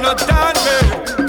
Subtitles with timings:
[0.00, 1.19] no,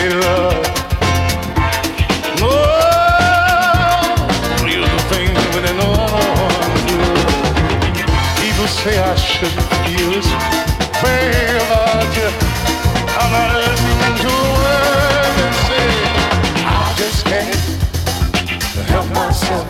[2.48, 3.02] oh,
[4.66, 4.80] you
[6.88, 7.00] do.
[8.40, 9.52] People say I should
[12.16, 12.30] you.
[13.20, 14.32] I'm not listening to
[15.36, 15.88] they say.
[16.64, 17.60] I just can't
[18.88, 19.66] help myself.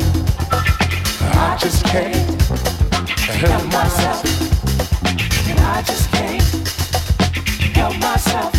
[1.35, 2.15] I just can't
[3.43, 4.23] help myself.
[5.51, 6.43] And I just can't
[7.75, 8.52] help myself.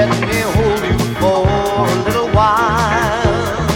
[0.00, 3.66] Let me hold you for a little while.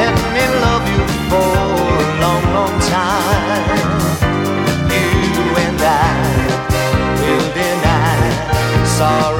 [0.00, 3.64] Let me love you for a long, long time.
[4.92, 6.14] You and I
[7.22, 8.20] will deny
[8.84, 9.33] sorrow.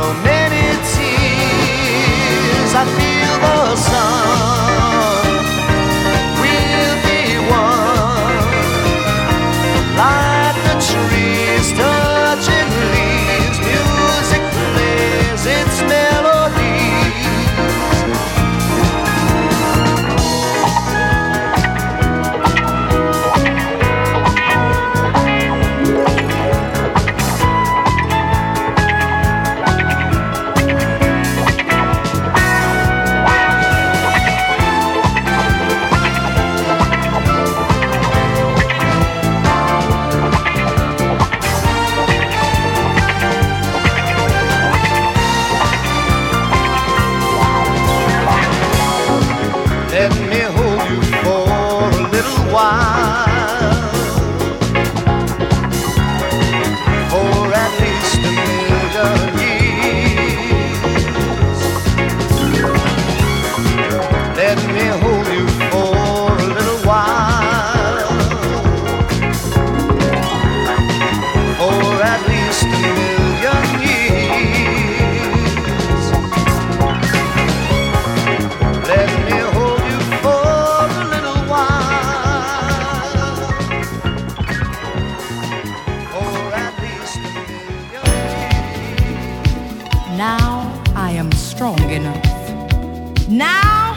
[90.16, 93.28] Now I am strong enough.
[93.28, 93.96] Now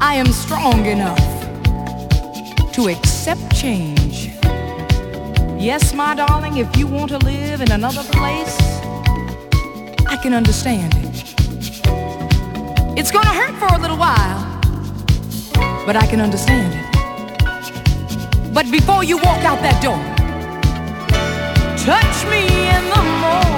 [0.00, 1.16] I am strong enough
[2.72, 4.32] to accept change.
[5.56, 8.58] Yes, my darling, if you want to live in another place,
[10.08, 11.22] I can understand it.
[12.98, 14.42] It's gonna hurt for a little while,
[15.86, 18.52] but I can understand it.
[18.52, 20.02] But before you walk out that door,
[21.86, 22.42] touch me
[22.74, 23.57] in the morning.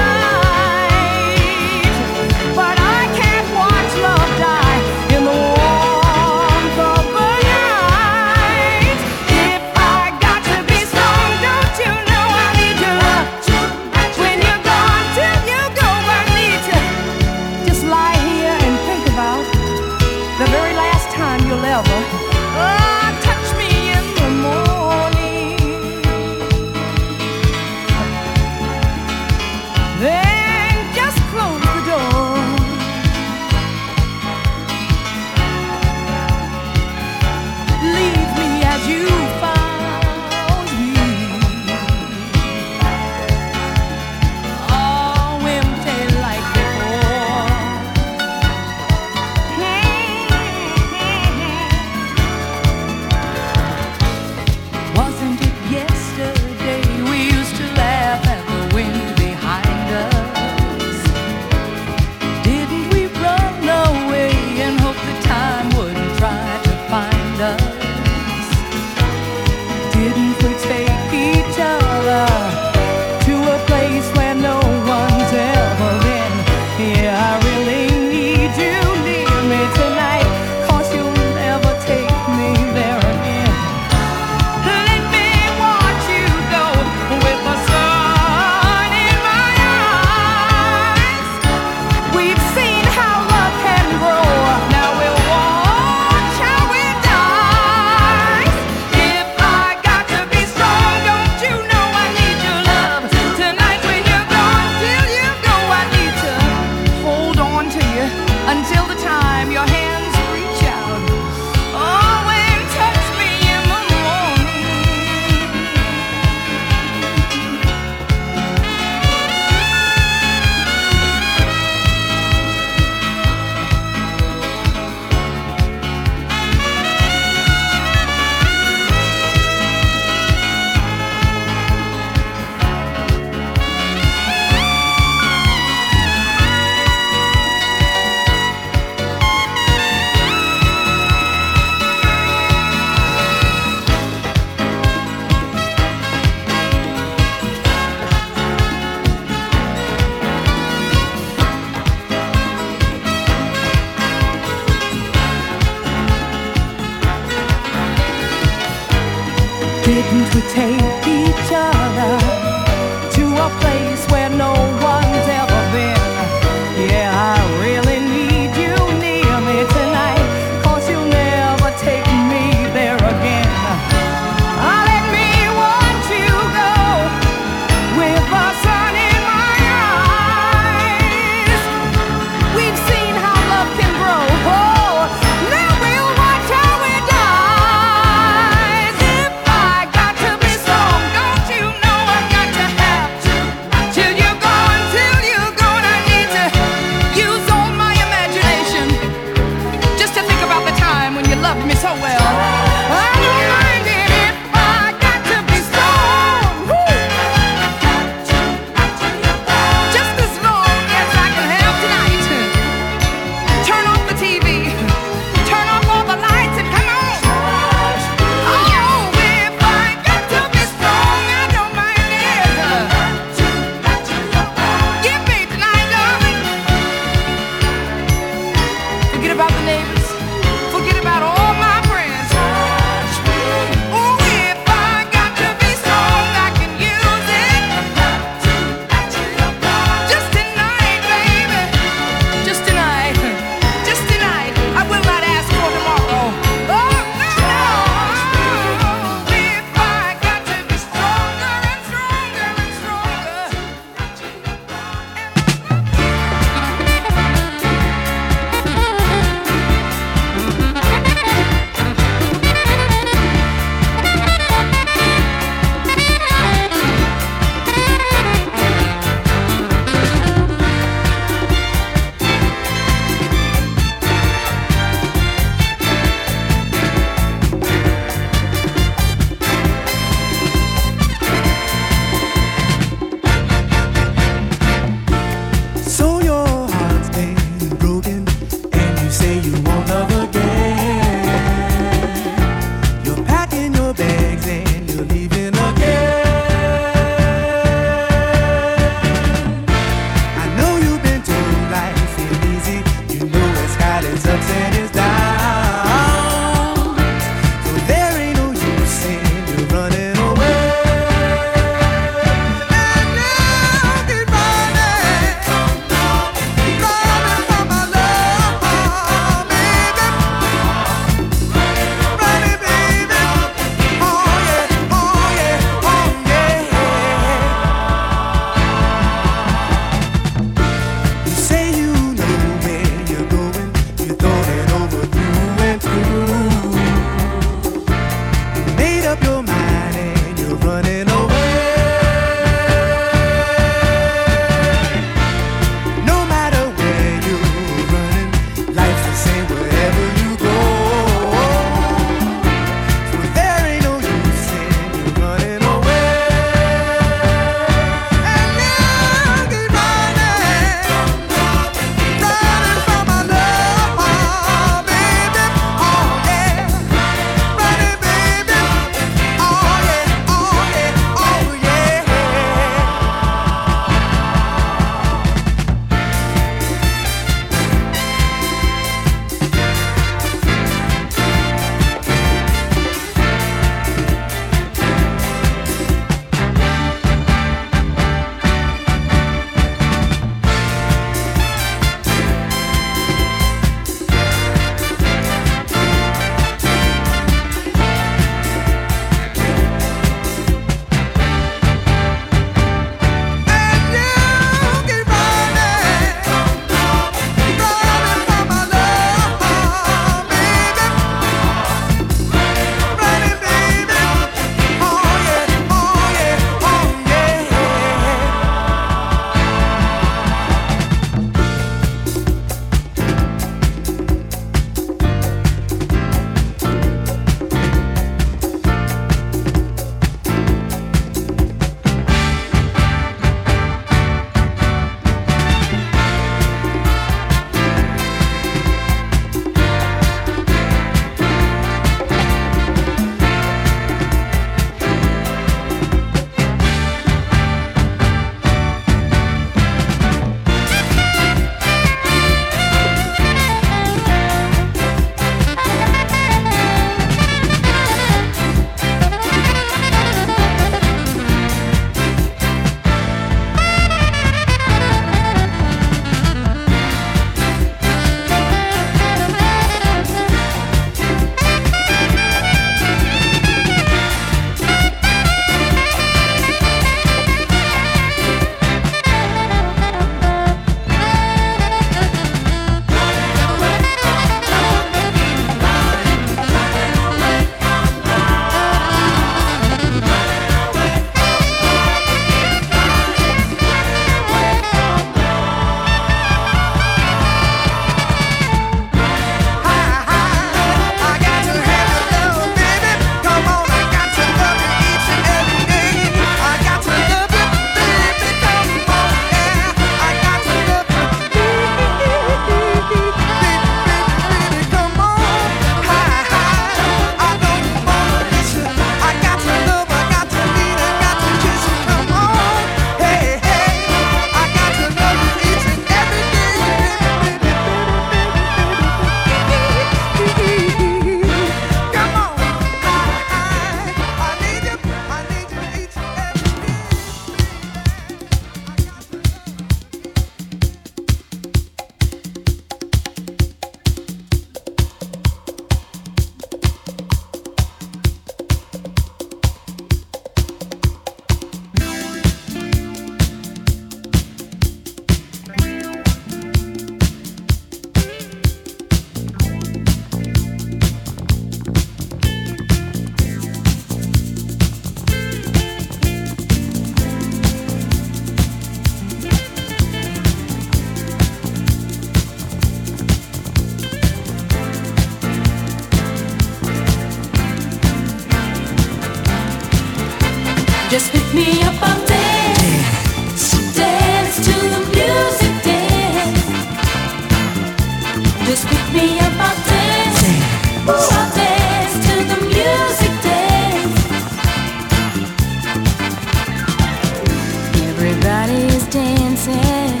[599.50, 600.00] said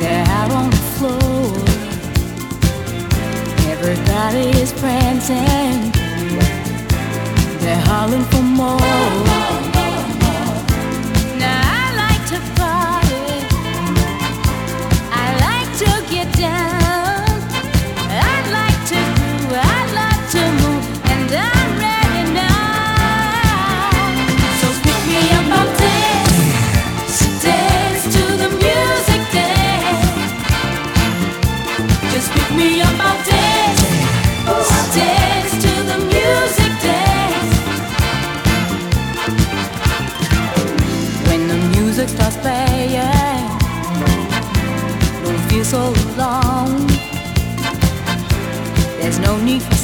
[0.00, 1.52] they're out on the floor.
[3.72, 5.92] Everybody is prancing.
[7.60, 9.41] They're hollering for more.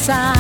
[0.09, 0.38] pasar.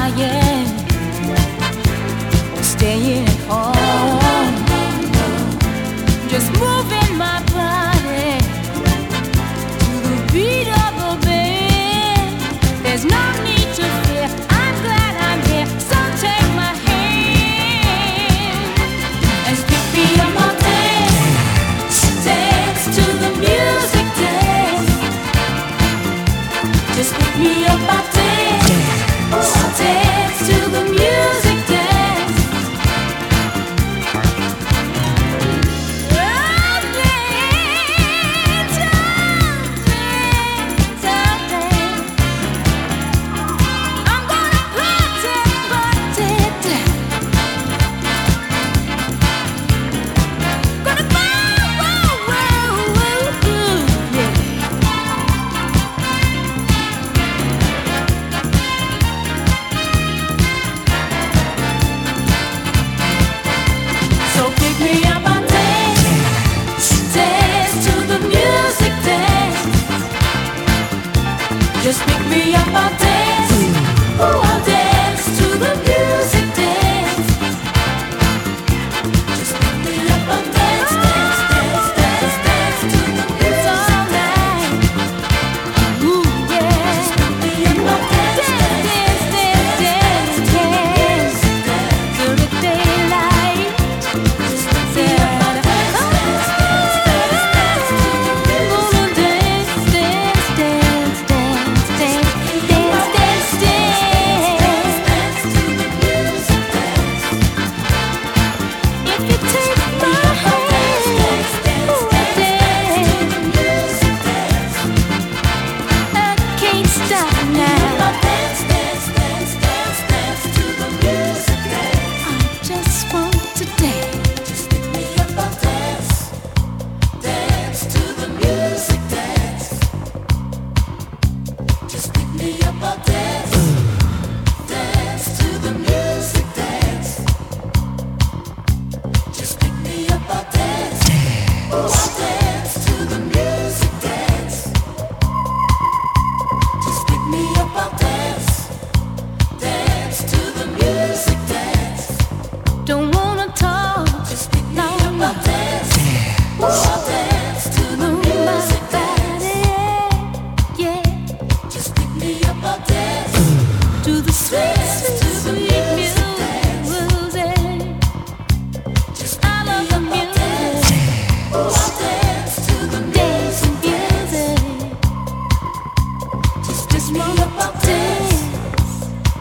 [177.58, 178.40] Dance,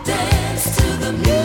[0.03, 1.36] dance to the music.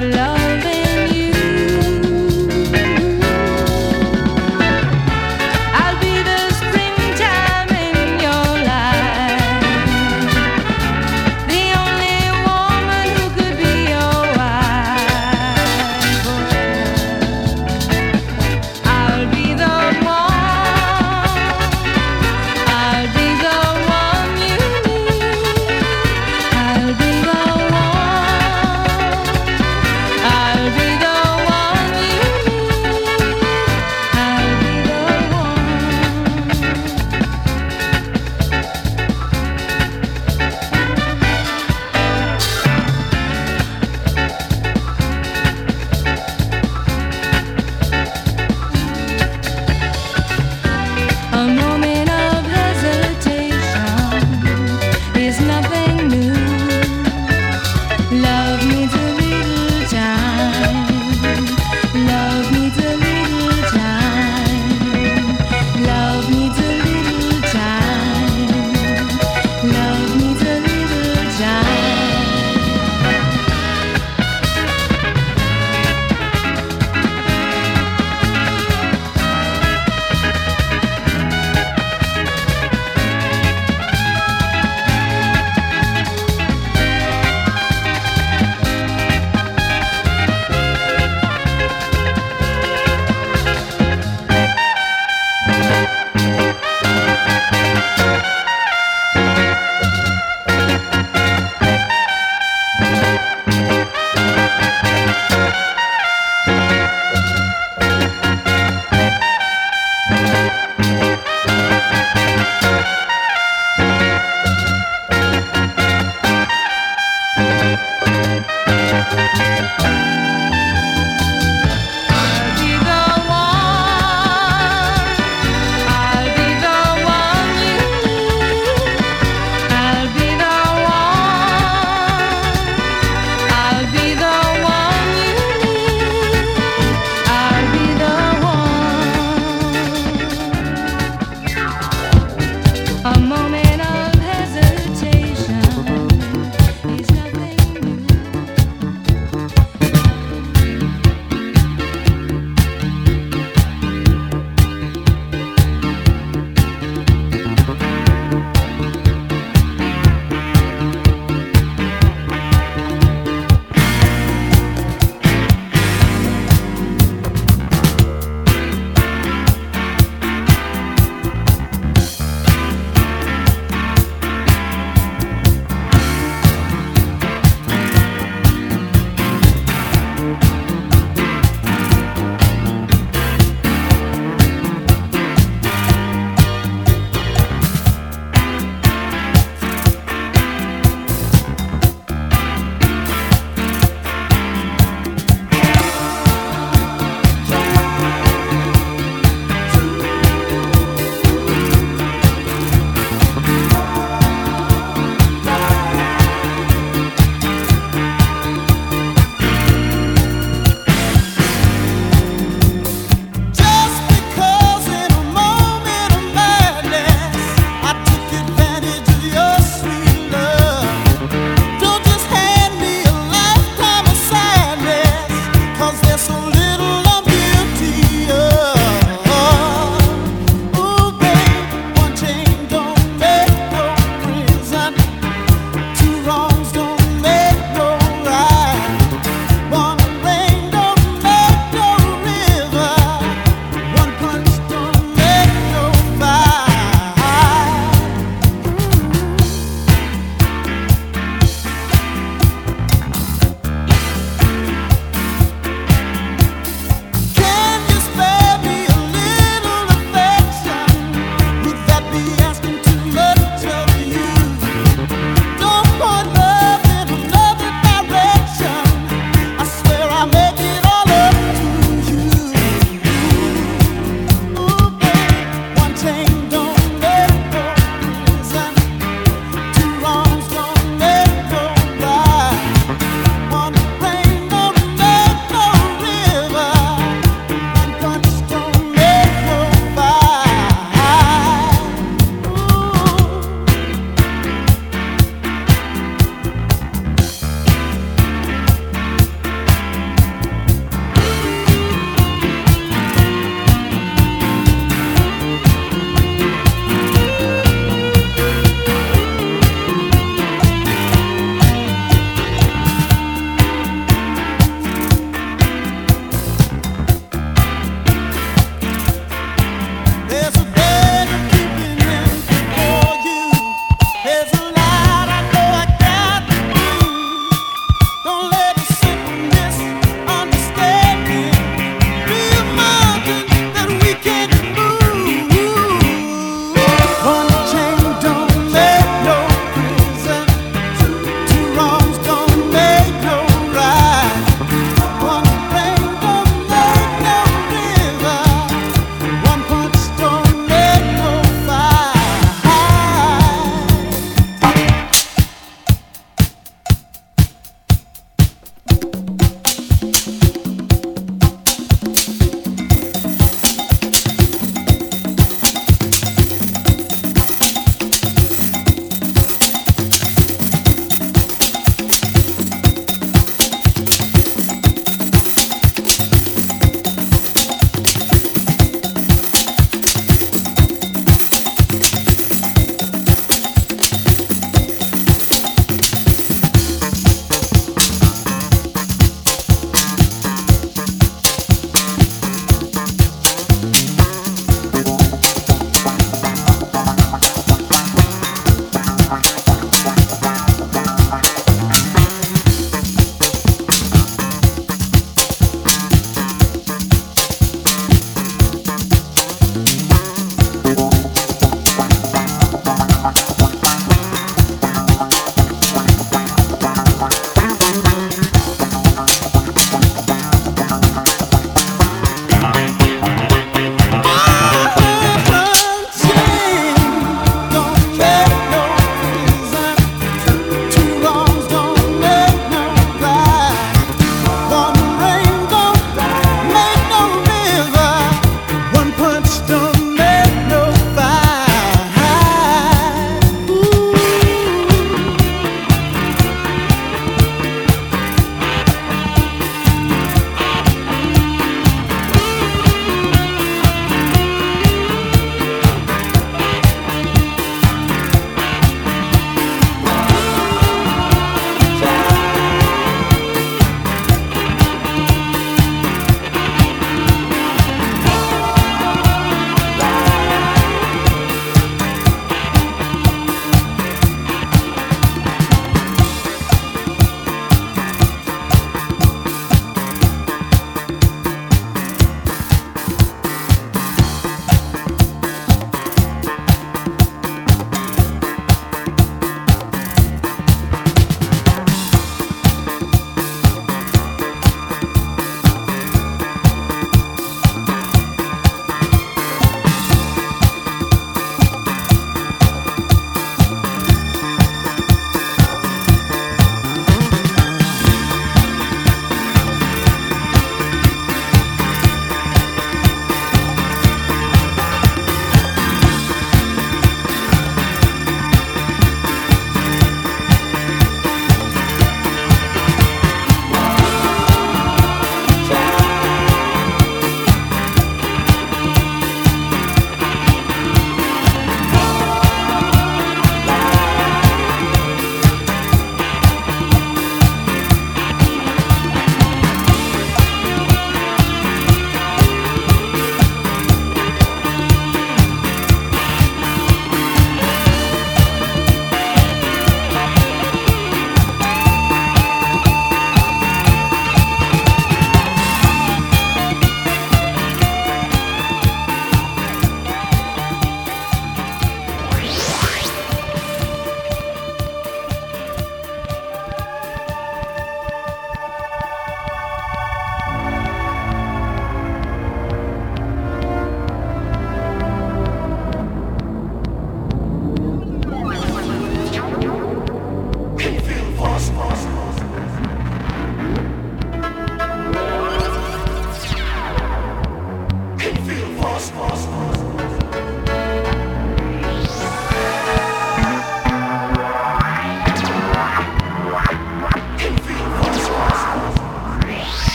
[0.00, 0.33] love.